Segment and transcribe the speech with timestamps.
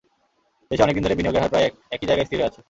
[0.71, 2.59] দেশে অনেক দিন ধরেই বিনিয়োগের হার প্রায় একই জায়গায় স্থির হয়ে আছে।